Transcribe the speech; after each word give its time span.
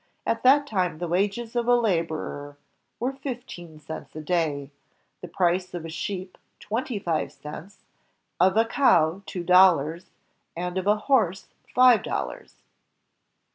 At 0.25 0.41
that 0.41 0.65
time 0.65 0.97
the 0.97 1.07
wages 1.07 1.55
of 1.55 1.67
a 1.67 1.75
laborer 1.75 2.57
were 2.99 3.13
fifteen 3.13 3.79
cents 3.79 4.15
a 4.15 4.21
day, 4.21 4.71
the 5.21 5.27
price 5.27 5.75
of 5.75 5.85
a 5.85 5.89
sheep 5.89 6.39
twenty 6.59 6.97
five 6.97 7.31
cents, 7.31 7.83
of 8.39 8.57
a 8.57 8.65
cow 8.65 9.21
two 9.27 9.43
dollars, 9.43 10.09
and 10.57 10.79
of 10.79 10.87
a 10.87 10.97
horse 11.05 11.49
five 11.75 12.01
dollars. 12.01 12.55